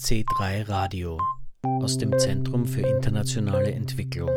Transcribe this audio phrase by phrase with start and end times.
[0.00, 1.20] C3 Radio
[1.64, 4.30] aus dem Zentrum für internationale Entwicklung.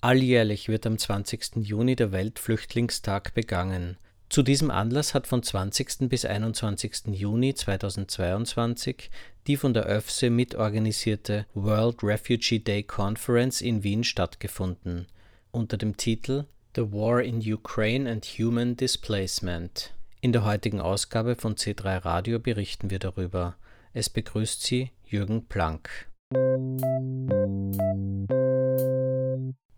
[0.00, 1.56] Alljährlich wird am 20.
[1.56, 3.96] Juni der Weltflüchtlingstag begangen.
[4.28, 6.08] Zu diesem Anlass hat von 20.
[6.08, 7.06] bis 21.
[7.12, 9.08] Juni 2022
[9.46, 15.06] die von der ÖFSE mitorganisierte World Refugee Day Conference in Wien stattgefunden,
[15.52, 19.94] unter dem Titel The War in Ukraine and Human Displacement.
[20.20, 23.56] In der heutigen Ausgabe von C3 Radio berichten wir darüber.
[23.92, 26.08] Es begrüßt Sie Jürgen Planck.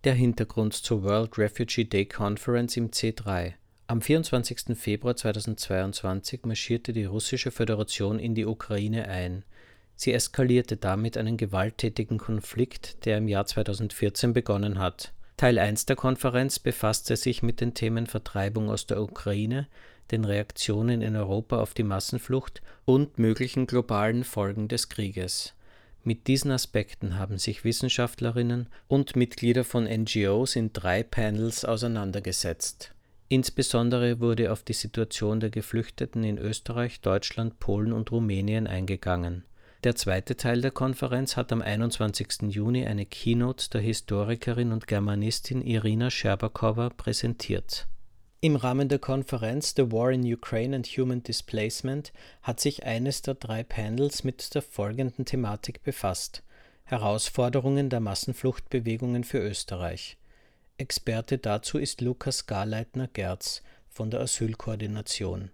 [0.05, 3.53] Der Hintergrund zur World Refugee Day Conference im C3.
[3.87, 4.77] Am 24.
[4.77, 9.45] Februar 2022 marschierte die Russische Föderation in die Ukraine ein.
[9.99, 15.13] Sie eskalierte damit einen gewalttätigen Konflikt, der im Jahr 2014 begonnen hat.
[15.37, 19.67] Teil 1 der Konferenz befasste sich mit den Themen Vertreibung aus der Ukraine,
[20.13, 25.55] den Reaktionen in Europa auf die Massenflucht und möglichen globalen Folgen des Krieges.
[26.05, 32.95] Mit diesen Aspekten haben sich Wissenschaftlerinnen und Mitglieder von NGOs in drei Panels auseinandergesetzt.
[33.27, 39.43] Insbesondere wurde auf die Situation der Geflüchteten in Österreich, Deutschland, Polen und Rumänien eingegangen.
[39.85, 42.43] Der zweite Teil der Konferenz hat am 21.
[42.49, 47.87] Juni eine Keynote der Historikerin und Germanistin Irina Scherbakowa präsentiert
[48.41, 52.13] im Rahmen der Konferenz The War in Ukraine and Human Displacement
[52.43, 56.45] hat sich eines der drei Panels mit der folgenden Thematik befasst:
[56.85, 60.19] Herausforderungen der Massenfluchtbewegungen für Österreich.
[60.77, 65.51] Experte dazu ist Lukas Garleitner-Gerz von der Asylkoordination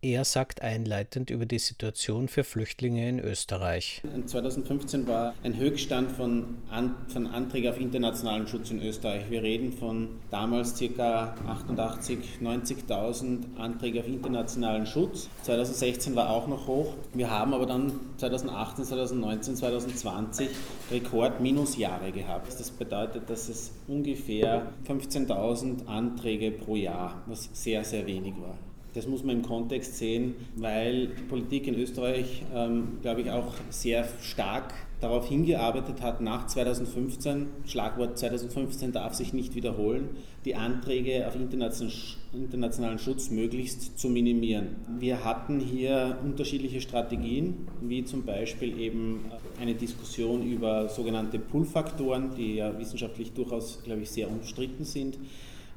[0.00, 4.00] er sagt einleitend über die Situation für Flüchtlinge in Österreich.
[4.26, 9.28] 2015 war ein Höchststand von, An von Anträgen auf internationalen Schutz in Österreich.
[9.28, 11.34] Wir reden von damals ca.
[11.66, 15.28] 88.000, 90.000 Anträge auf internationalen Schutz.
[15.42, 16.94] 2016 war auch noch hoch.
[17.12, 20.48] Wir haben aber dann 2018, 2019, 2020
[20.92, 22.52] Rekord-Minusjahre gehabt.
[22.58, 28.56] Das bedeutet, dass es ungefähr 15.000 Anträge pro Jahr, was sehr, sehr wenig war.
[28.98, 34.08] Das muss man im Kontext sehen, weil Politik in Österreich, ähm, glaube ich, auch sehr
[34.20, 40.08] stark darauf hingearbeitet hat, nach 2015, Schlagwort 2015 darf sich nicht wiederholen,
[40.44, 44.74] die Anträge auf internationalen Schutz möglichst zu minimieren.
[44.98, 49.26] Wir hatten hier unterschiedliche Strategien, wie zum Beispiel eben
[49.60, 55.18] eine Diskussion über sogenannte Pull-Faktoren, die ja wissenschaftlich durchaus, glaube ich, sehr umstritten sind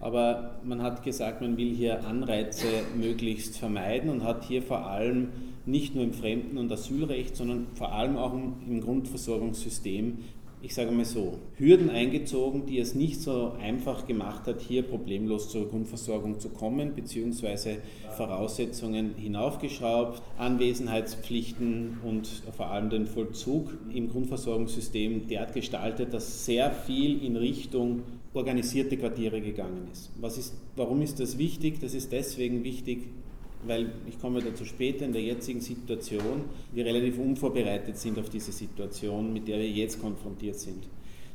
[0.02, 2.66] aber man hat gesagt, man will hier Anreize
[2.98, 5.30] möglichst vermeiden und hat hier vor allem
[5.66, 10.18] nicht nur im Fremden- und Asylrecht, sondern vor allem auch im Grundversorgungssystem,
[10.64, 15.50] ich sage mal so, Hürden eingezogen, die es nicht so einfach gemacht hat, hier problemlos
[15.50, 17.78] zur Grundversorgung zu kommen, beziehungsweise
[18.18, 27.24] Voraussetzungen hinaufgeschraubt, Anwesenheitspflichten und vor allem den Vollzug im Grundversorgungssystem derart gestaltet, dass sehr viel
[27.24, 28.02] in Richtung
[28.34, 30.10] organisierte Quartiere gegangen ist.
[30.20, 30.54] Was ist.
[30.76, 31.80] Warum ist das wichtig?
[31.82, 33.08] Das ist deswegen wichtig,
[33.66, 38.52] weil ich komme dazu später in der jetzigen Situation, wir relativ unvorbereitet sind auf diese
[38.52, 40.88] Situation, mit der wir jetzt konfrontiert sind.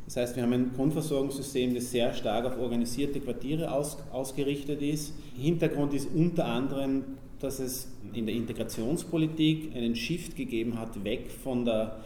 [0.07, 5.15] Das heißt, wir haben ein Grundversorgungssystem, das sehr stark auf organisierte Quartiere aus, ausgerichtet ist.
[5.37, 7.05] Hintergrund ist unter anderem,
[7.41, 12.01] dass es in der Integrationspolitik einen Shift gegeben hat, weg von der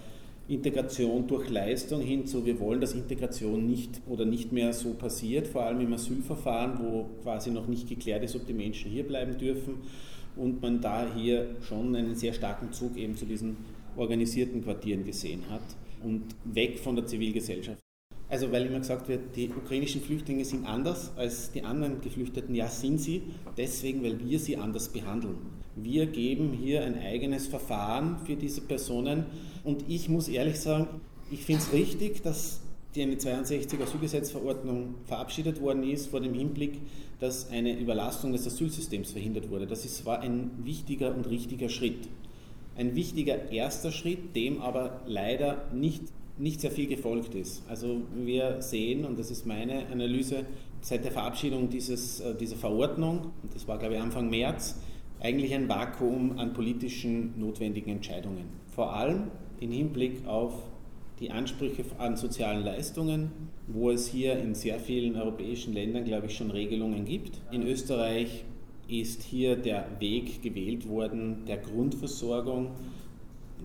[0.50, 5.46] Integration durch Leistung hin zu, wir wollen, dass Integration nicht oder nicht mehr so passiert,
[5.46, 9.38] vor allem im Asylverfahren, wo quasi noch nicht geklärt ist, ob die Menschen hier bleiben
[9.38, 9.76] dürfen
[10.34, 13.58] und man da hier schon einen sehr starken Zug eben zu diesen
[13.96, 15.62] organisierten Quartieren gesehen hat
[16.02, 17.78] und weg von der Zivilgesellschaft.
[18.30, 22.54] Also weil immer gesagt wird, die ukrainischen Flüchtlinge sind anders als die anderen Geflüchteten.
[22.54, 23.22] Ja, sind sie,
[23.56, 25.36] deswegen, weil wir sie anders behandeln.
[25.74, 29.26] Wir geben hier ein eigenes Verfahren für diese Personen
[29.64, 30.86] und ich muss ehrlich sagen,
[31.30, 32.60] ich finde es richtig, dass
[32.94, 36.78] die eine 62er Asylgesetzverordnung verabschiedet worden ist, vor dem Hinblick,
[37.20, 39.66] dass eine Überlastung des Asylsystems verhindert wurde.
[39.66, 42.08] Das ist, war ein wichtiger und richtiger Schritt.
[42.76, 46.02] Ein wichtiger erster Schritt, dem aber leider nicht
[46.40, 47.62] nicht sehr viel gefolgt ist.
[47.68, 50.46] Also wir sehen, und das ist meine Analyse,
[50.80, 54.80] seit der Verabschiedung dieses, äh, dieser Verordnung, das war glaube ich Anfang März,
[55.20, 58.46] eigentlich ein Vakuum an politischen notwendigen Entscheidungen.
[58.74, 59.24] Vor allem
[59.60, 60.54] im Hinblick auf
[61.20, 63.30] die Ansprüche an sozialen Leistungen,
[63.66, 67.38] wo es hier in sehr vielen europäischen Ländern, glaube ich, schon Regelungen gibt.
[67.50, 68.44] In Österreich
[68.88, 72.70] ist hier der Weg gewählt worden der Grundversorgung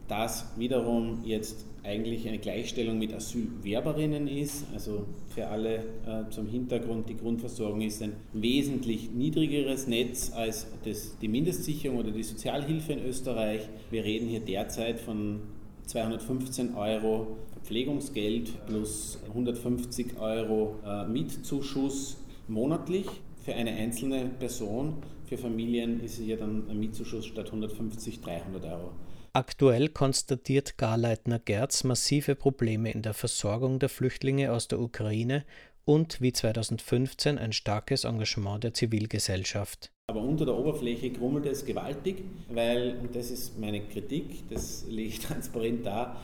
[0.08, 4.66] das wiederum jetzt eigentlich eine Gleichstellung mit Asylwerberinnen ist.
[4.74, 11.18] Also für alle äh, zum Hintergrund, die Grundversorgung ist ein wesentlich niedrigeres Netz als das,
[11.20, 13.62] die Mindestsicherung oder die Sozialhilfe in Österreich.
[13.92, 15.42] Wir reden hier derzeit von
[15.86, 22.18] 215 Euro Verpflegungsgeld plus 150 Euro äh, Mietzuschuss
[22.48, 23.08] monatlich
[23.44, 24.96] für eine einzelne Person.
[25.26, 28.92] Für Familien ist hier dann ein Mietzuschuss statt 150 300 Euro.
[29.36, 35.44] Aktuell konstatiert Garleitner Gerz massive Probleme in der Versorgung der Flüchtlinge aus der Ukraine
[35.84, 39.92] und wie 2015 ein starkes Engagement der Zivilgesellschaft.
[40.10, 45.20] Aber unter der Oberfläche grummelt es gewaltig, weil, und das ist meine Kritik, das ich
[45.28, 46.16] transparent da,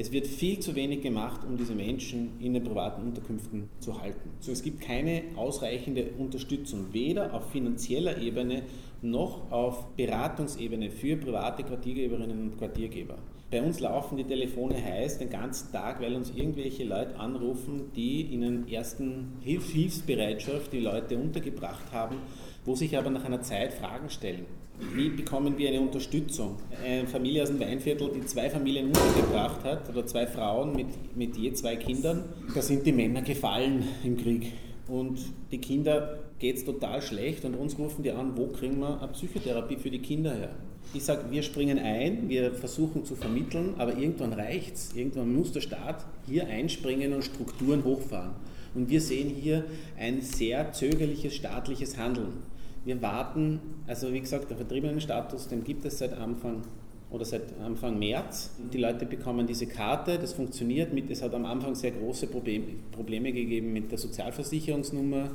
[0.00, 4.30] es wird viel zu wenig gemacht, um diese Menschen in den privaten Unterkünften zu halten.
[4.40, 8.62] So, es gibt keine ausreichende Unterstützung, weder auf finanzieller Ebene
[9.02, 13.18] noch auf Beratungsebene für private Quartiergeberinnen und Quartiergeber.
[13.50, 18.22] Bei uns laufen die Telefone heiß den ganzen Tag, weil uns irgendwelche Leute anrufen, die
[18.32, 22.16] in den ersten Hilf Hilfsbereitschaft die Leute untergebracht haben,
[22.64, 24.46] wo sich aber nach einer Zeit Fragen stellen.
[24.94, 26.56] Wie bekommen wir eine Unterstützung?
[26.84, 31.36] Eine Familie aus dem Weinviertel, die zwei Familien untergebracht hat, oder zwei Frauen mit, mit
[31.36, 32.24] je zwei Kindern,
[32.54, 34.52] da sind die Männer gefallen im Krieg.
[34.88, 35.20] Und
[35.52, 39.12] die Kinder geht es total schlecht und uns rufen die an, wo kriegen wir eine
[39.12, 40.50] Psychotherapie für die Kinder her?
[40.92, 44.96] Ich sage, wir springen ein, wir versuchen zu vermitteln, aber irgendwann reicht es.
[44.96, 48.32] Irgendwann muss der Staat hier einspringen und Strukturen hochfahren.
[48.74, 49.64] Und wir sehen hier
[49.98, 52.42] ein sehr zögerliches staatliches Handeln.
[52.84, 56.62] Wir warten, also wie gesagt, der Vertriebenenstatus, den gibt es seit Anfang
[57.10, 58.50] oder seit Anfang März.
[58.72, 63.32] Die Leute bekommen diese Karte, das funktioniert mit, es hat am Anfang sehr große Probleme
[63.32, 65.30] gegeben mit der Sozialversicherungsnummer.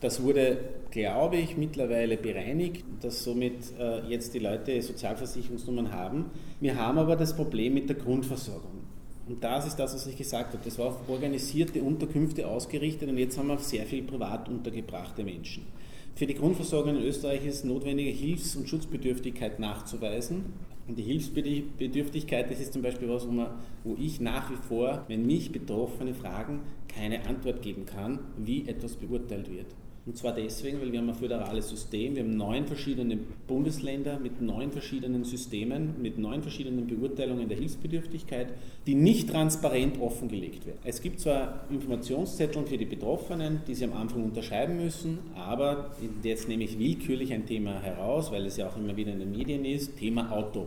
[0.00, 0.56] Das wurde,
[0.90, 6.30] glaube ich, mittlerweile bereinigt, dass somit äh, jetzt die Leute Sozialversicherungsnummern haben.
[6.58, 8.80] Wir haben aber das Problem mit der Grundversorgung.
[9.28, 10.64] Und das ist das, was ich gesagt habe.
[10.64, 15.66] Das war auf organisierte Unterkünfte ausgerichtet und jetzt haben wir sehr viel privat untergebrachte Menschen.
[16.14, 20.52] Für die Grundversorgung in Österreich ist notwendige Hilfs- und Schutzbedürftigkeit nachzuweisen.
[20.86, 23.50] Und die Hilfsbedürftigkeit, das ist zum Beispiel was, wo, man,
[23.84, 28.96] wo ich nach wie vor, wenn mich Betroffene fragen, keine Antwort geben kann, wie etwas
[28.96, 29.66] beurteilt wird.
[30.10, 33.16] Und zwar deswegen, weil wir haben ein föderales System, wir haben neun verschiedene
[33.46, 38.48] Bundesländer mit neun verschiedenen Systemen, mit neun verschiedenen Beurteilungen der Hilfsbedürftigkeit,
[38.88, 40.80] die nicht transparent offengelegt werden.
[40.82, 46.48] Es gibt zwar Informationszettel für die Betroffenen, die sie am Anfang unterschreiben müssen, aber jetzt
[46.48, 49.64] nehme ich willkürlich ein Thema heraus, weil es ja auch immer wieder in den Medien
[49.64, 50.66] ist, Thema Auto.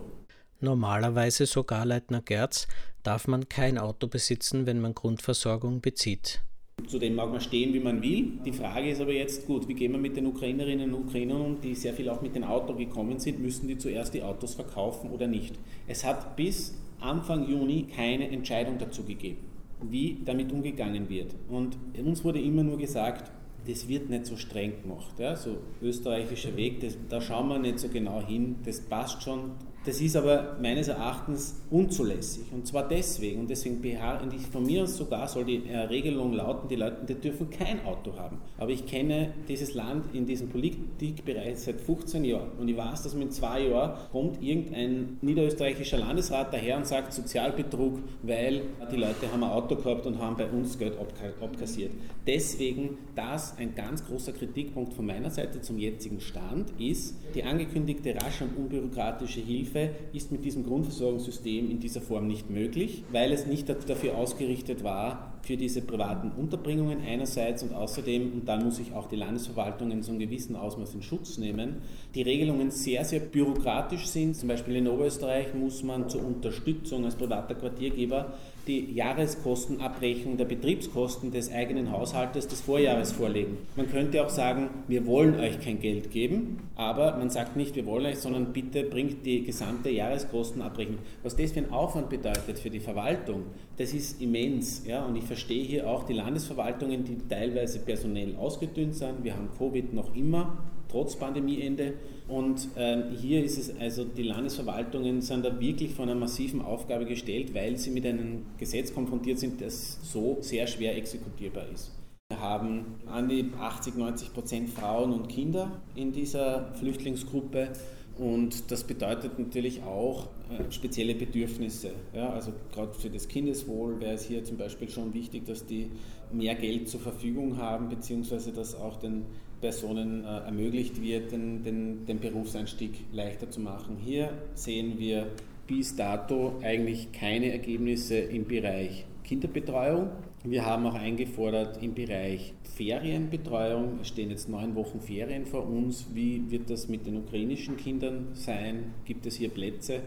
[0.62, 2.70] Normalerweise, sogar Leitner Gerz,
[3.04, 6.40] darf man kein Auto besitzen, wenn man Grundversorgung bezieht.
[6.88, 8.40] Zu dem mag man stehen, wie man will.
[8.46, 11.62] Die Frage ist aber jetzt, gut, wie gehen wir mit den Ukrainerinnen und Ukrainern um,
[11.62, 15.10] die sehr viel auch mit dem Auto gekommen sind, müssen die zuerst die Autos verkaufen
[15.10, 15.56] oder nicht?
[15.88, 19.40] Es hat bis Anfang Juni keine Entscheidung dazu gegeben,
[19.82, 21.36] wie damit umgegangen wird.
[21.50, 23.32] Und uns wurde immer nur gesagt,
[23.68, 25.18] das wird nicht so streng gemacht.
[25.20, 25.36] Ja?
[25.36, 29.52] So österreichischer Weg, das, da schauen wir nicht so genau hin, das passt schon,
[29.86, 32.46] das ist aber meines Erachtens unzulässig.
[32.52, 36.70] Und zwar deswegen, und deswegen beharre ich von mir sogar, soll die äh, Regelung lauten,
[36.70, 38.38] die Leute die dürfen kein Auto haben.
[38.58, 42.52] Aber ich kenne dieses Land in diesem Politikbereich seit 15 Jahren.
[42.60, 48.00] Und ich weiß, dass mit zwei Jahren kommt irgendein niederösterreichischer Landesrat daher und sagt Sozialbetrug,
[48.22, 48.62] weil
[48.92, 50.94] die Leute haben ein Auto gehabt und haben bei uns Geld
[51.42, 51.92] abkassiert.
[52.26, 58.16] Deswegen das ein ganz großer Kritikpunkt von meiner Seite zum jetzigen Stand ist, die angekündigte
[58.16, 63.32] rasche und unbürokratische Hilfe Hilfe ist mit diesem Grundversorgungssystem in dieser Form nicht möglich, weil
[63.32, 68.80] es nicht dafür ausgerichtet war, für diese privaten Unterbringungen einerseits und außerdem, und dann muss
[68.80, 71.82] ich auch die Landesverwaltungen so einen gewissen Ausmaß in Schutz nehmen,
[72.16, 74.36] die Regelungen sehr, sehr bürokratisch sind.
[74.36, 78.34] Zum Beispiel in Oberösterreich muss man zur Unterstützung als privater Quartiergeber
[78.68, 83.58] die Jahreskostenabrechnung der Betriebskosten des eigenen Haushaltes des Vorjahres vorlegen.
[83.76, 87.86] Man könnte auch sagen, wir wollen euch kein Geld geben, aber man sagt nicht, wir
[87.86, 91.00] wollen euch, sondern bitte bringt die gesamte Jahreskostenabrechnung.
[91.24, 93.44] Was das für ein Aufwand bedeutet für die Verwaltung,
[93.78, 94.84] das ist immens.
[94.88, 95.06] Ja?
[95.06, 99.24] Und ich verstehe hier auch die Landesverwaltungen, die teilweise personell ausgedünnt sind.
[99.24, 100.58] Wir haben Covid noch immer,
[100.94, 101.96] trotz Pandemieende.
[102.28, 107.06] Und ähm, hier ist es, also die Landesverwaltungen sind da wirklich vor einer massiven Aufgabe
[107.06, 111.92] gestellt, weil sie mit einem Gesetz konfrontiert sind, das so sehr schwer exekutierbar ist.
[112.30, 117.70] Wir haben an die 80, 90 Prozent Frauen und Kinder in dieser Flüchtlingsgruppe.
[118.18, 121.92] Und das bedeutet natürlich auch äh, spezielle Bedürfnisse.
[122.14, 125.90] Ja, also gerade für das Kindeswohl wäre es hier zum Beispiel schon wichtig, dass die
[126.32, 129.26] mehr Geld zur Verfügung haben, beziehungsweise dass auch den
[129.64, 133.96] Personen äh, ermöglicht wird, den, den, den Berufseinstieg leichter zu machen.
[133.96, 135.28] Hier sehen wir
[135.68, 140.10] bis dato eigentlich keine Ergebnisse im Bereich Kinderbetreuung.
[140.44, 144.00] Wir haben auch eingefordert im Bereich Ferienbetreuung.
[144.02, 146.08] Es stehen jetzt neun Wochen Ferien vor uns.
[146.14, 148.94] Wie wird das mit den ukrainischen Kindern sein?
[149.06, 150.02] Gibt es hier Plätze?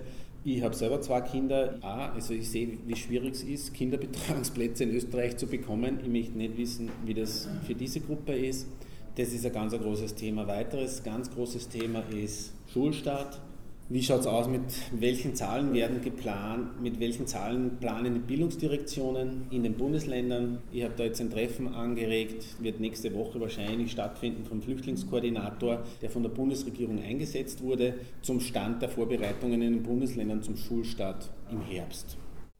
[0.44, 1.78] Ich habe selber zwei Kinder.
[1.80, 5.98] Ah, also ich sehe, wie schwierig es ist, Kinderbetreuungsplätze in Österreich zu bekommen.
[6.02, 8.68] Ich möchte nicht wissen, wie das für diese Gruppe ist.
[9.16, 10.46] Das ist ein ganz großes Thema.
[10.46, 13.40] Weiteres ganz großes Thema ist Schulstart.
[13.88, 14.60] Wie schaut es aus, mit
[14.92, 20.58] welchen Zahlen werden geplant, mit welchen Zahlen planen die Bildungsdirektionen in den Bundesländern?
[20.70, 26.10] Ich habe da jetzt ein Treffen angeregt, wird nächste Woche wahrscheinlich stattfinden vom Flüchtlingskoordinator, der
[26.10, 31.62] von der Bundesregierung eingesetzt wurde, zum Stand der Vorbereitungen in den Bundesländern zum Schulstart im
[31.62, 32.18] Herbst.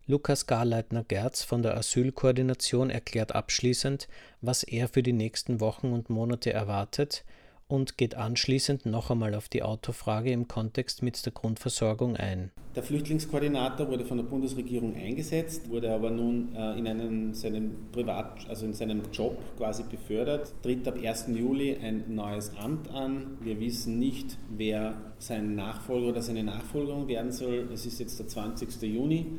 [0.08, 4.08] Lukas Garleitner-Gerz von der Asylkoordination erklärt abschließend,
[4.40, 7.25] was er für die nächsten Wochen und Monate erwartet–
[7.68, 12.52] und geht anschließend noch einmal auf die Autofrage im Kontext mit der Grundversorgung ein.
[12.76, 18.46] Der Flüchtlingskoordinator wurde von der Bundesregierung eingesetzt, wurde aber nun äh, in einen, seinen Privat,
[18.48, 21.26] also in seinem Job quasi befördert, tritt ab 1.
[21.34, 23.38] Juli ein neues Amt an.
[23.40, 27.68] Wir wissen nicht, wer sein Nachfolger oder seine Nachfolgerin werden soll.
[27.72, 28.82] Es ist jetzt der 20.
[28.82, 29.38] Juni.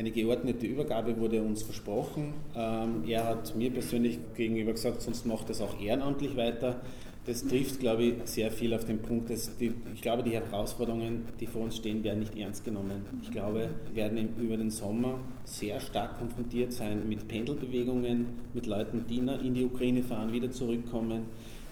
[0.00, 2.32] Eine geordnete Übergabe wurde uns versprochen.
[2.56, 6.80] Ähm, er hat mir persönlich gegenüber gesagt, sonst macht es auch ehrenamtlich weiter
[7.26, 11.26] das trifft, glaube ich, sehr viel auf den Punkt, dass die, ich glaube, die Herausforderungen,
[11.38, 13.04] die vor uns stehen, werden nicht ernst genommen.
[13.22, 19.04] Ich glaube, wir werden über den Sommer sehr stark konfrontiert sein mit Pendelbewegungen, mit Leuten,
[19.08, 21.26] die in die Ukraine fahren, wieder zurückkommen.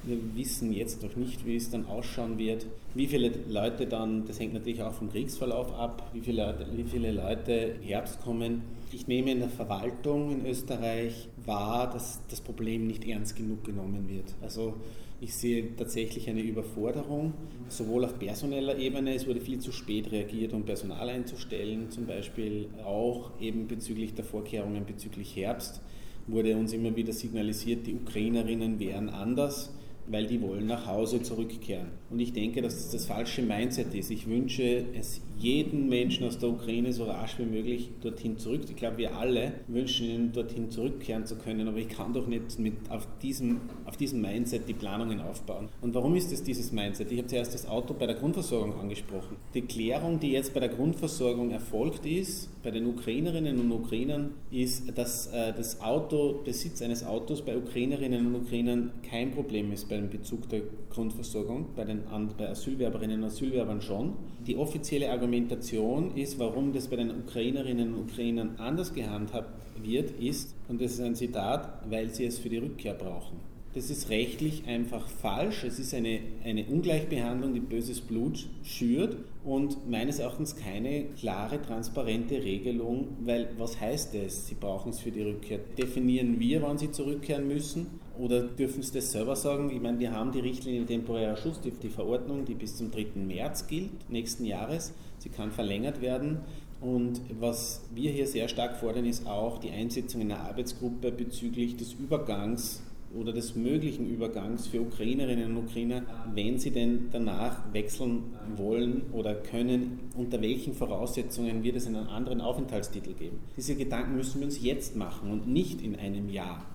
[0.09, 4.41] Wir wissen jetzt noch nicht, wie es dann ausschauen wird, wie viele Leute dann, das
[4.41, 8.63] hängt natürlich auch vom Kriegsverlauf ab, wie viele Leute, wie viele Leute Herbst kommen.
[8.91, 14.09] Ich nehme in der Verwaltung in Österreich wahr, dass das Problem nicht ernst genug genommen
[14.09, 14.35] wird.
[14.41, 14.77] Also
[15.21, 17.35] ich sehe tatsächlich eine Überforderung,
[17.69, 22.71] sowohl auf personeller Ebene, es wurde viel zu spät reagiert, um Personal einzustellen, zum Beispiel
[22.83, 25.83] auch eben bezüglich der Vorkehrungen bezüglich Herbst
[26.29, 29.71] wurde uns immer wieder signalisiert, die Ukrainerinnen wären anders
[30.11, 31.89] weil die wollen nach Hause zurückkehren.
[32.11, 34.11] Und ich denke, dass das das falsche Mindset ist.
[34.11, 38.63] Ich wünsche es jeden Menschen aus der Ukraine so rasch wie möglich dorthin zurück.
[38.69, 42.59] Ich glaube, wir alle wünschen ihnen dorthin zurückkehren zu können, aber ich kann doch nicht
[42.59, 45.69] mit auf diesem, auf diesem Mindset die Planungen aufbauen.
[45.81, 47.13] Und warum ist es dieses Mindset?
[47.13, 49.37] Ich habe zuerst das Auto bei der Grundversorgung angesprochen.
[49.55, 54.97] Die Klärung, die jetzt bei der Grundversorgung erfolgt ist, bei den Ukrainerinnen und Ukrainern, ist,
[54.99, 60.11] dass äh, das Auto, Besitz eines Autos bei Ukrainerinnen und Ukrainern kein Problem ist beim
[60.11, 61.98] Bezug der Grundversorgung, bei den
[62.37, 64.15] bei Asylwerberinnen und Asylwerbern schon.
[64.47, 69.51] Die offizielle Argumentation ist, warum das bei den Ukrainerinnen und Ukrainern anders gehandhabt
[69.83, 73.39] wird, ist, und das ist ein Zitat, weil sie es für die Rückkehr brauchen.
[73.75, 75.63] Das ist rechtlich einfach falsch.
[75.63, 82.43] Es ist eine, eine Ungleichbehandlung, die böses Blut schürt und meines Erachtens keine klare, transparente
[82.43, 85.61] Regelung, weil was heißt es, sie brauchen es für die Rückkehr?
[85.77, 89.71] Definieren wir, wann sie zurückkehren müssen oder dürfen sie das selber sagen?
[89.71, 93.07] Ich meine, wir haben die Richtlinie temporärer Schutz, die, Verordnung, die bis zum 3.
[93.15, 94.93] März gilt, nächsten Jahres.
[95.19, 96.41] Sie kann verlängert werden.
[96.81, 101.95] Und was wir hier sehr stark fordern, ist auch die Einsetzung einer Arbeitsgruppe bezüglich des
[101.95, 102.83] Übergangs
[103.17, 106.03] oder des möglichen Übergangs für Ukrainerinnen und Ukrainer,
[106.35, 112.41] wenn sie denn danach wechseln wollen oder können, unter welchen Voraussetzungen wird es einen anderen
[112.41, 113.39] Aufenthaltstitel geben.
[113.57, 116.67] Diese Gedanken müssen wir uns jetzt machen und nicht in einem Jahr,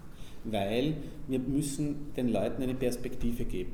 [0.43, 0.95] weil
[1.27, 3.73] wir müssen den Leuten eine Perspektive geben.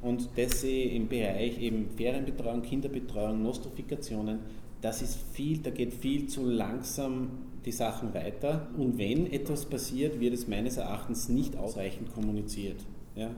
[0.00, 4.40] Und das sehe ich im Bereich eben Ferienbetreuung, Kinderbetreuung, Nostrifikationen,
[4.82, 7.30] das ist viel, da geht viel zu langsam
[7.64, 8.68] die Sachen weiter.
[8.76, 12.84] Und wenn etwas passiert, wird es meines Erachtens nicht ausreichend kommuniziert.
[13.14, 13.30] Ja.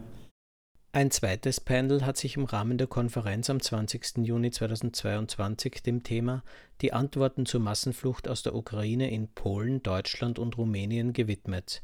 [0.92, 4.18] Ein zweites Panel hat sich im Rahmen der Konferenz am 20.
[4.18, 6.44] Juni 2022 dem Thema
[6.80, 11.82] Die Antworten zur Massenflucht aus der Ukraine in Polen, Deutschland und Rumänien gewidmet.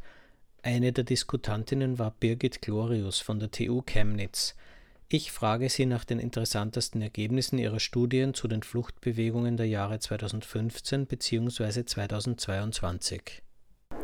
[0.63, 4.55] Eine der Diskutantinnen war Birgit Glorius von der TU Chemnitz.
[5.09, 11.07] Ich frage Sie nach den interessantesten Ergebnissen Ihrer Studien zu den Fluchtbewegungen der Jahre 2015
[11.07, 11.85] bzw.
[11.87, 13.43] 2022.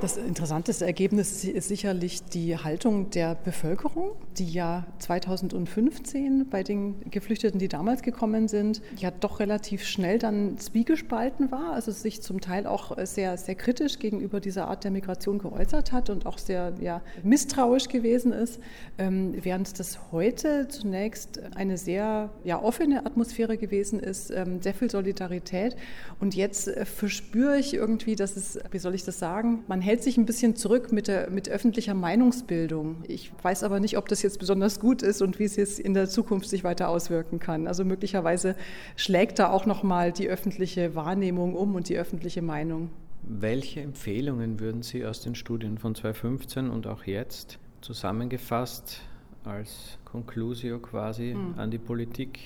[0.03, 7.59] Das interessanteste Ergebnis ist sicherlich die Haltung der Bevölkerung, die ja 2015 bei den Geflüchteten,
[7.59, 12.67] die damals gekommen sind, ja doch relativ schnell dann zwiegespalten war, also sich zum Teil
[12.67, 17.00] auch sehr, sehr kritisch gegenüber dieser Art der Migration geäußert hat und auch sehr ja,
[17.23, 18.61] misstrauisch gewesen ist,
[18.99, 24.91] ähm, während das heute zunächst eine sehr ja, offene Atmosphäre gewesen ist, ähm, sehr viel
[24.91, 25.75] Solidarität.
[26.21, 29.96] Und jetzt äh, verspüre ich irgendwie, dass es, wie soll ich das sagen, man hält
[29.97, 32.97] hält sich ein bisschen zurück mit, der, mit öffentlicher Meinungsbildung.
[33.09, 35.95] Ich weiß aber nicht, ob das jetzt besonders gut ist und wie es jetzt in
[35.95, 37.67] der Zukunft sich weiter auswirken kann.
[37.67, 38.57] Also möglicherweise
[38.97, 42.91] schlägt da auch noch mal die öffentliche Wahrnehmung um und die öffentliche Meinung.
[43.23, 49.00] Welche Empfehlungen würden Sie aus den Studien von 2015 und auch jetzt zusammengefasst
[49.45, 51.55] als Conclusio quasi hm.
[51.57, 52.38] an die Politik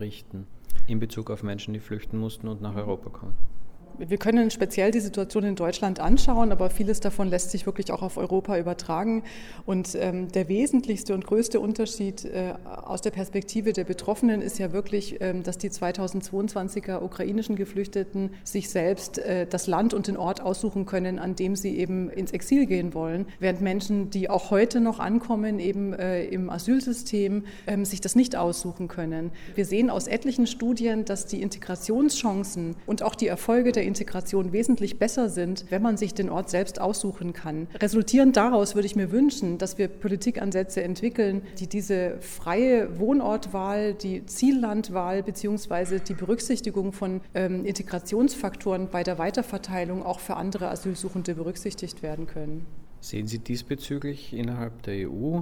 [0.00, 0.46] richten
[0.86, 3.59] in Bezug auf Menschen, die flüchten mussten und nach Europa kommen?
[4.08, 8.00] Wir können speziell die Situation in Deutschland anschauen, aber vieles davon lässt sich wirklich auch
[8.00, 9.24] auf Europa übertragen.
[9.66, 14.72] Und ähm, der wesentlichste und größte Unterschied äh, aus der Perspektive der Betroffenen ist ja
[14.72, 20.40] wirklich, ähm, dass die 2022er ukrainischen Geflüchteten sich selbst äh, das Land und den Ort
[20.40, 24.80] aussuchen können, an dem sie eben ins Exil gehen wollen, während Menschen, die auch heute
[24.80, 29.30] noch ankommen, eben äh, im Asylsystem, ähm, sich das nicht aussuchen können.
[29.54, 34.98] Wir sehen aus etlichen Studien, dass die Integrationschancen und auch die Erfolge der Integration wesentlich
[34.98, 37.66] besser sind, wenn man sich den Ort selbst aussuchen kann.
[37.80, 44.24] Resultierend daraus würde ich mir wünschen, dass wir Politikansätze entwickeln, die diese freie Wohnortwahl, die
[44.26, 45.98] Ziellandwahl bzw.
[45.98, 52.66] die Berücksichtigung von ähm, Integrationsfaktoren bei der Weiterverteilung auch für andere Asylsuchende berücksichtigt werden können.
[53.00, 55.40] Sehen Sie diesbezüglich innerhalb der EU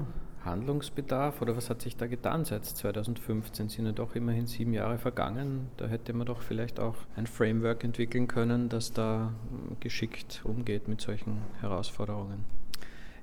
[0.49, 3.69] Handlungsbedarf oder was hat sich da getan seit 2015?
[3.69, 5.69] Sind ja doch immerhin sieben Jahre vergangen.
[5.77, 9.33] Da hätte man doch vielleicht auch ein Framework entwickeln können, das da
[9.81, 12.58] geschickt umgeht mit solchen Herausforderungen.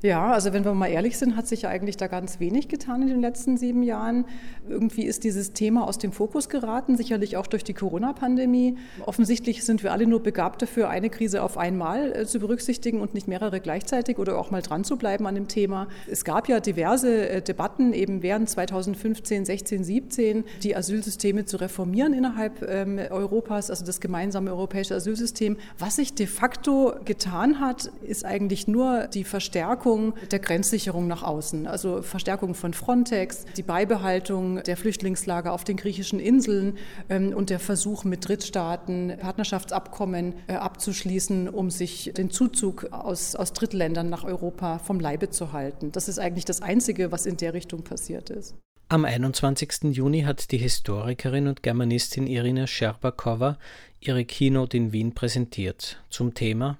[0.01, 3.01] Ja, also wenn wir mal ehrlich sind, hat sich ja eigentlich da ganz wenig getan
[3.01, 4.25] in den letzten sieben Jahren.
[4.69, 8.77] Irgendwie ist dieses Thema aus dem Fokus geraten, sicherlich auch durch die Corona-Pandemie.
[9.05, 13.13] Offensichtlich sind wir alle nur begabt dafür, eine Krise auf einmal äh, zu berücksichtigen und
[13.13, 15.87] nicht mehrere gleichzeitig oder auch mal dran zu bleiben an dem Thema.
[16.09, 22.13] Es gab ja diverse äh, Debatten eben während 2015, 16, 17, die Asylsysteme zu reformieren
[22.13, 25.57] innerhalb ähm, Europas, also das gemeinsame europäische Asylsystem.
[25.79, 31.23] Was sich de facto getan hat, ist eigentlich nur die Verstärkung Verstärkung der Grenzsicherung nach
[31.23, 36.77] außen, also Verstärkung von Frontex, die Beibehaltung der Flüchtlingslager auf den griechischen Inseln
[37.09, 43.53] ähm, und der Versuch mit Drittstaaten Partnerschaftsabkommen äh, abzuschließen, um sich den Zuzug aus, aus
[43.53, 45.91] Drittländern nach Europa vom Leibe zu halten.
[45.91, 48.55] Das ist eigentlich das Einzige, was in der Richtung passiert ist.
[48.89, 49.95] Am 21.
[49.95, 53.57] Juni hat die Historikerin und Germanistin Irina Scherbakowa
[53.99, 56.77] ihre Keynote in Wien präsentiert zum Thema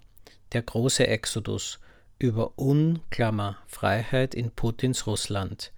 [0.52, 1.80] Der große Exodus
[2.18, 5.72] über Unklammer Freiheit in Putins Russland.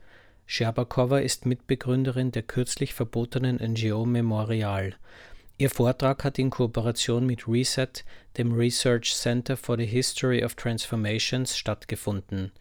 [0.46, 4.96] Scherbakowa ist Mitbegründerin der kürzlich verbotenen NGO Memorial.
[5.58, 7.90] Ihr Vortrag hat in Kooperation mit Reset,
[8.38, 12.52] dem Research Center for the History of Transformations, stattgefunden.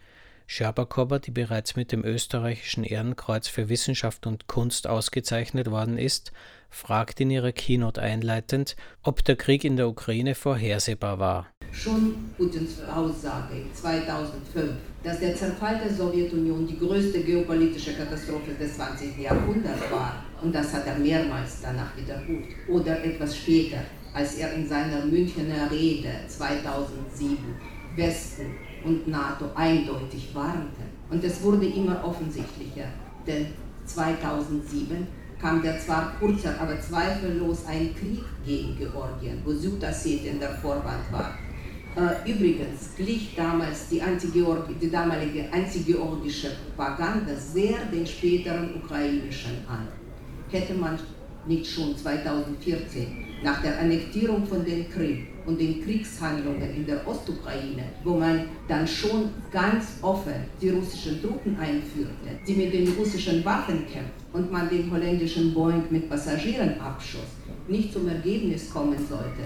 [0.47, 6.33] Scherbakowa, die bereits mit dem österreichischen Ehrenkreuz für Wissenschaft und Kunst ausgezeichnet worden ist,
[6.71, 11.47] fragt in ihrer Keynote einleitend, ob der Krieg in der Ukraine vorhersehbar war.
[11.73, 19.19] Schon Putins Aussage 2005, dass der Zerfall der Sowjetunion die größte geopolitische Katastrophe des 20.
[19.19, 23.79] Jahrhunderts war, und das hat er mehrmals danach wiederholt, oder etwas später,
[24.15, 27.39] als er in seiner Münchner Rede 2007
[27.97, 30.85] Westen und NATO eindeutig warnten.
[31.11, 32.87] Und es wurde immer offensichtlicher,
[33.27, 33.47] denn
[33.85, 35.07] 2007
[35.41, 41.39] kam der zwar kurzer, aber zweifellos ein Krieg gegen Georgien, wo Südossetien der Vorwand war.
[41.97, 44.03] Äh, übrigens glich damals die,
[44.81, 49.89] die damalige antigeorgische Propaganda sehr den späteren ukrainischen an.
[50.51, 50.99] Hätte man
[51.47, 57.85] nicht schon 2014 nach der Annektierung von den Krim und den Kriegshandlungen in der Ostukraine,
[58.05, 63.87] wo man dann schon ganz offen die russischen Truppen einführte, die mit den russischen Waffen
[63.87, 67.37] kämpften und man den holländischen Boeing mit Passagieren abschoss,
[67.69, 69.43] nicht zum Ergebnis kommen sollte,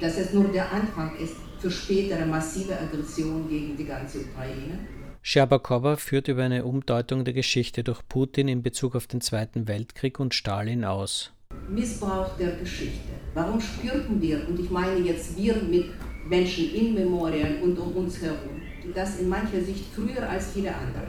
[0.00, 4.78] dass es nur der Anfang ist für spätere massive Aggression gegen die ganze Ukraine?
[5.24, 10.18] Scherbakowa führt über eine Umdeutung der Geschichte durch Putin in Bezug auf den Zweiten Weltkrieg
[10.18, 11.32] und Stalin aus.
[11.68, 13.12] Missbrauch der Geschichte.
[13.34, 15.86] Warum spürten wir, und ich meine jetzt wir mit
[16.28, 18.60] Menschen in Memorien und um uns herum,
[18.94, 21.08] das in mancher Sicht früher als viele andere,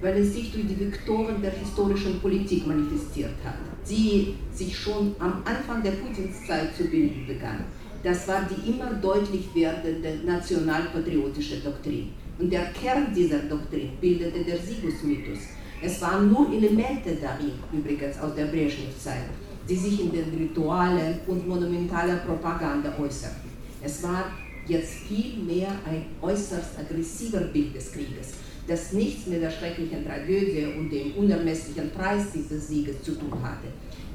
[0.00, 3.56] weil es sich durch die Vektoren der historischen Politik manifestiert hat,
[3.88, 7.64] die sich schon am Anfang der Putinszeit zu bilden begann.
[8.02, 12.08] Das war die immer deutlich werdende nationalpatriotische Doktrin.
[12.38, 15.38] Und der Kern dieser Doktrin bildete der Siegesmythos.
[15.82, 19.28] Es waren nur Elemente darin, übrigens aus der Brezhnev-Zeit,
[19.68, 23.50] die sich in den Ritualen und monumentaler Propaganda äußerten.
[23.82, 24.24] Es war
[24.66, 28.34] jetzt viel mehr ein äußerst aggressiver Bild des Krieges,
[28.66, 33.68] das nichts mit der schrecklichen Tragödie und dem unermesslichen Preis dieses Sieges zu tun hatte.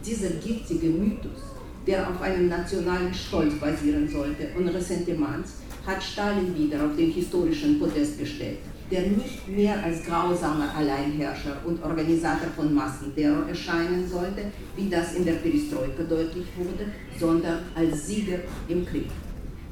[0.06, 1.42] Dieser giftige Mythos
[1.86, 5.54] der auf einem nationalen Stolz basieren sollte und Ressentiments,
[5.86, 8.58] hat Stalin wieder auf den historischen Podest gestellt,
[8.92, 14.46] der nicht mehr als grausamer Alleinherrscher und Organisator von Massenterror erscheinen sollte,
[14.76, 19.08] wie das in der Perestroika deutlich wurde, sondern als Sieger im Krieg.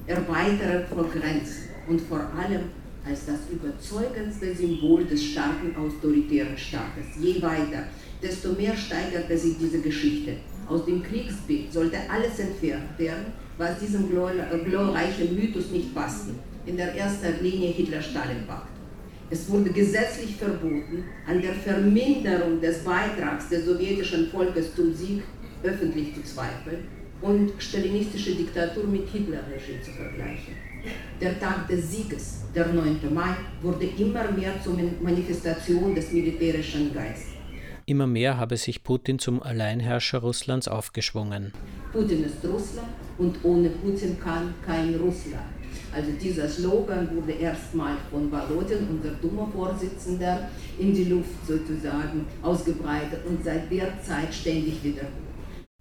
[0.07, 2.61] Erweiterer Progress und vor allem
[3.05, 7.05] als das überzeugendste Symbol des starken autoritären Staates.
[7.19, 7.83] Je weiter,
[8.21, 10.37] desto mehr steigerte sich diese Geschichte.
[10.67, 13.25] Aus dem Kriegsbild sollte alles entfernt werden,
[13.57, 16.31] was diesem glorreichen Mythos nicht passte.
[16.65, 18.72] In der ersten Linie Hitler-Stalin-Pakt.
[19.29, 25.23] Es wurde gesetzlich verboten, an der Verminderung des Beitrags des sowjetischen Volkes zum Sieg
[25.63, 26.87] öffentlich zu zweifeln
[27.21, 30.53] und stalinistische Diktatur mit Hitler-Regime zu vergleichen.
[31.21, 32.99] Der Tag des Sieges, der 9.
[33.13, 37.33] Mai, wurde immer mehr zur Manifestation des militärischen Geistes.
[37.85, 41.53] Immer mehr habe sich Putin zum Alleinherrscher Russlands aufgeschwungen.
[41.91, 45.43] Putin ist Russland und ohne Putin kann kein Russland.
[45.95, 53.43] Also dieser Slogan wurde erstmal von Volodin, unser Duma-Vorsitzender, in die Luft sozusagen ausgebreitet und
[53.43, 55.11] seit der Zeit ständig wiederholt.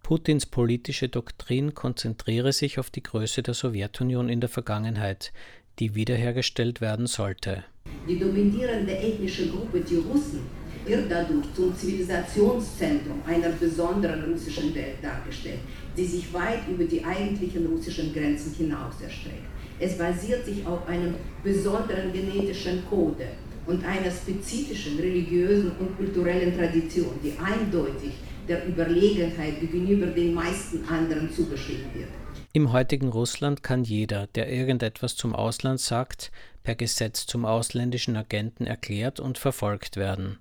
[0.03, 5.33] Putins politische Doktrin konzentriere sich auf die Größe der Sowjetunion in der Vergangenheit,
[5.79, 7.64] die wiederhergestellt werden sollte.
[8.07, 10.40] Die dominierende ethnische Gruppe, die Russen,
[10.85, 15.61] wird dadurch zum Zivilisationszentrum einer besonderen russischen Welt dargestellt,
[15.96, 19.51] die sich weit über die eigentlichen russischen Grenzen hinaus erstreckt.
[19.82, 23.26] Es basiert sich auf einem besonderen genetischen Code
[23.66, 28.12] und einer spezifischen religiösen und kulturellen Tradition, die eindeutig
[28.48, 32.08] der Überlegenheit gegenüber den meisten anderen zugeschrieben wird.
[32.52, 36.30] Im heutigen Russland kann jeder, der irgendetwas zum Ausland sagt,
[36.62, 40.38] per Gesetz zum ausländischen Agenten erklärt und verfolgt werden,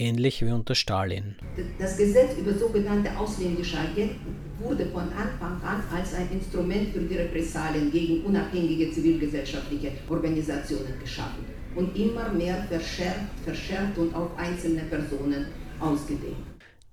[0.00, 1.36] ähnlich wie unter Stalin.
[1.78, 7.16] Das Gesetz über sogenannte ausländische Agenten wurde von Anfang an als ein Instrument für die
[7.16, 15.46] Repressalien gegen unabhängige zivilgesellschaftliche Organisationen geschaffen und immer mehr verschärft, verschärft und auf einzelne Personen
[15.80, 16.36] ausgedehnt.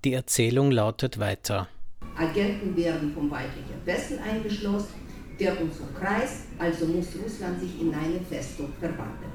[0.04, 1.68] Die Erzählung lautet weiter.
[2.16, 4.94] Agenten werden vom weiblichen Westen eingeschlossen,
[5.38, 9.32] der uns umkreist, also muss Russland sich in eine Festung verwandeln.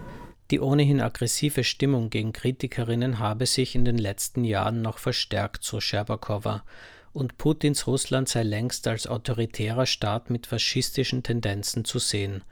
[0.50, 5.82] Die ohnehin aggressive Stimmung gegen Kritikerinnen habe sich in den letzten Jahren noch verstärkt, so
[5.82, 6.64] Scherbakowa,
[7.12, 12.44] und Putins Russland sei längst als autoritärer Staat mit faschistischen Tendenzen zu sehen.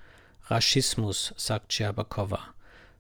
[0.48, 2.40] Raschismus, sagt Scherbakowa.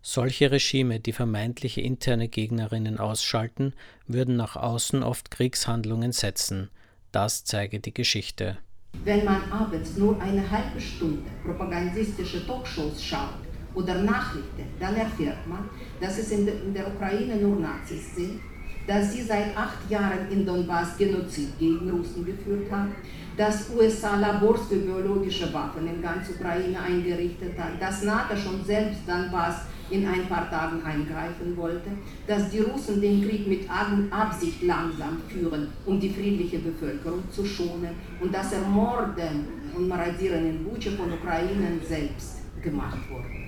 [0.02, 3.74] Solche Regime, die vermeintliche interne Gegnerinnen ausschalten,
[4.08, 6.70] würden nach außen oft Kriegshandlungen setzen.
[7.12, 8.58] Das zeige die Geschichte.
[9.04, 13.34] Wenn man abends nur eine halbe Stunde propagandistische Talkshows schaut
[13.76, 18.40] oder Nachrichten, dann erfährt man, dass es in der Ukraine nur Nazis sind,
[18.88, 22.96] dass sie seit acht Jahren in Donbass Genozid gegen Russen geführt haben,
[23.36, 29.02] dass USA Labors für biologische Waffen in ganz Ukraine eingerichtet hat, dass NATO schon selbst
[29.08, 31.90] Donbass in ein paar Tagen eingreifen wollte,
[32.26, 37.96] dass die Russen den Krieg mit Absicht langsam führen, um die friedliche Bevölkerung zu schonen
[38.20, 42.98] und das Ermorden und Maradieren in Butsche von Ukrainern selbst gemacht.
[43.12, 43.45] Äh,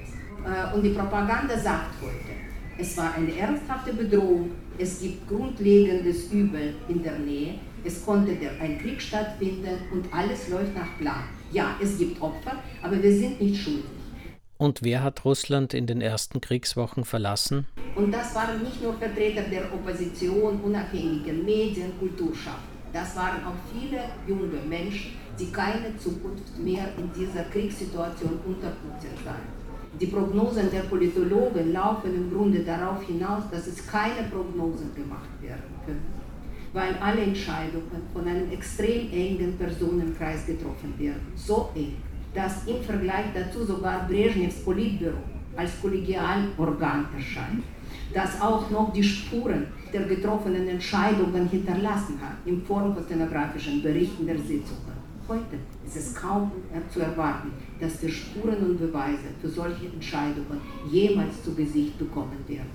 [0.73, 2.37] und die Propaganda sagt heute,
[2.77, 8.31] es war eine ernsthafte Bedrohung, es gibt grundlegendes Übel in der Nähe, es konnte
[8.61, 11.23] ein Krieg stattfinden und alles läuft nach Plan.
[11.51, 13.85] Ja, es gibt Opfer, aber wir sind nicht schuldig.
[14.57, 17.67] Und wer hat Russland in den ersten Kriegswochen verlassen?
[17.95, 22.77] Und das waren nicht nur Vertreter der Opposition, unabhängigen Medien, Kulturschaffende.
[22.91, 29.11] Das waren auch viele junge Menschen, die keine Zukunft mehr in dieser Kriegssituation unter Putin
[29.23, 29.56] sahen.
[29.99, 35.73] Die Prognosen der Politologen laufen im Grunde darauf hinaus, dass es keine Prognosen gemacht werden
[35.85, 36.05] können,
[36.71, 41.31] weil alle Entscheidungen von einem extrem engen Personenkreis getroffen werden.
[41.35, 41.95] So eng,
[42.35, 45.17] dass im Vergleich dazu sogar Brezhnevs Politbüro
[45.55, 47.63] als Kollegialorgan erscheint,
[48.13, 54.27] das auch noch die Spuren der getroffenen Entscheidungen hinterlassen hat in Form von stenografischen Berichten
[54.27, 54.96] der Sitzungen.
[55.27, 56.53] Heute ist es kaum
[56.93, 62.69] zu erwarten, dass wir Spuren und Beweise für solche Entscheidungen jemals zu Gesicht bekommen werden.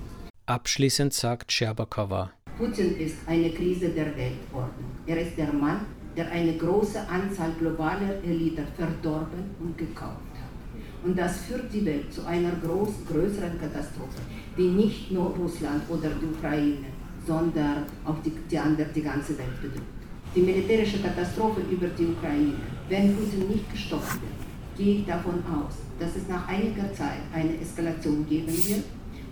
[0.45, 2.31] Abschließend sagt Scherbakowa.
[2.55, 4.91] Putin ist eine Krise der Weltordnung.
[5.07, 11.03] Er ist der Mann, der eine große Anzahl globaler Eliten verdorben und gekauft hat.
[11.03, 14.21] Und das führt die Welt zu einer groß, größeren Katastrophe,
[14.55, 16.85] die nicht nur Russland oder die Ukraine,
[17.25, 20.02] sondern auch die, die, andere, die ganze Welt bedroht.
[20.35, 22.53] Die militärische Katastrophe über die Ukraine,
[22.89, 27.59] wenn Putin nicht gestoppt wird, gehe ich davon aus, dass es nach einiger Zeit eine
[27.61, 28.83] Eskalation geben wird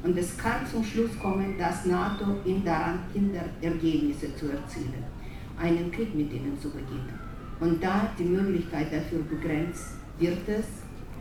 [0.03, 5.03] und es kann zum Schluss kommen, dass NATO ihn daran hindert, Ergebnisse zu erzielen
[5.59, 7.19] einen Krieg mit ihnen zu beginnen.
[7.59, 10.65] Und da die Möglichkeit dafür begrenzt, wird es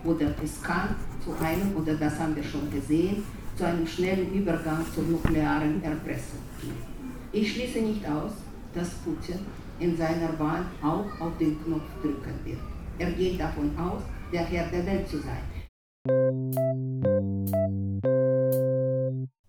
[0.05, 3.23] oder es kann zu einem, oder das haben wir schon gesehen,
[3.57, 6.73] zu einem schnellen Übergang zur nuklearen Erpressung gehen.
[7.33, 8.33] Ich schließe nicht aus,
[8.75, 9.41] dass Putin
[9.81, 12.59] in seiner Wahl auch auf den Knopf drücken wird.
[12.99, 15.43] Er geht davon aus, der Herr der Welt zu sein.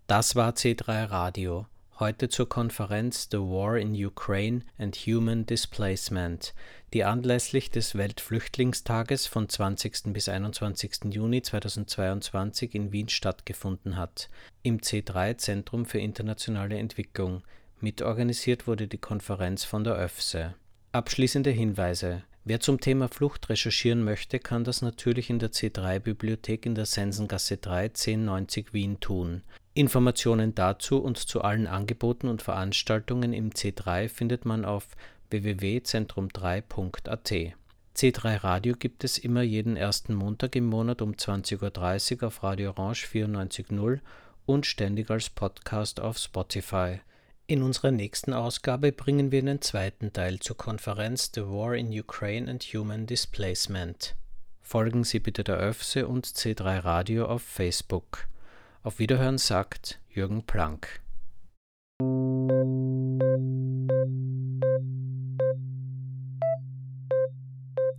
[0.08, 1.68] Das war C3 Radio.
[2.00, 6.56] Heute zur Konferenz The War in Ukraine and Human Displacement,
[6.94, 10.12] die anlässlich des Weltflüchtlingstages von 20.
[10.12, 11.14] bis 21.
[11.14, 14.30] Juni 2022 in Wien stattgefunden hat,
[14.64, 17.44] im C3 Zentrum für internationale Entwicklung.
[17.82, 20.54] Mitorganisiert wurde die Konferenz von der ÖFSE.
[20.92, 22.24] Abschließende Hinweise.
[22.44, 27.58] Wer zum Thema Flucht recherchieren möchte, kann das natürlich in der C3-Bibliothek in der Sensengasse
[27.58, 29.44] 3 1090 Wien tun.
[29.74, 34.88] Informationen dazu und zu allen Angeboten und Veranstaltungen im C3 findet man auf
[35.30, 37.56] www.zentrum3.at.
[37.96, 42.72] C3 Radio gibt es immer jeden ersten Montag im Monat um 20.30 Uhr auf Radio
[42.72, 44.00] Orange 94.0
[44.46, 47.02] und ständig als Podcast auf Spotify.
[47.48, 52.50] In unserer nächsten Ausgabe bringen wir den zweiten Teil zur Konferenz The War in Ukraine
[52.50, 54.16] and Human Displacement.
[54.62, 58.28] Folgen Sie bitte der ÖFSE und C3 Radio auf Facebook.
[58.84, 61.02] Auf Wiederhören sagt Jürgen Planck.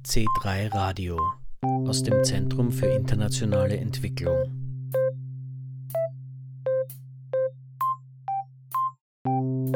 [0.05, 1.19] C3 Radio
[1.87, 4.62] aus dem Zentrum für internationale Entwicklung.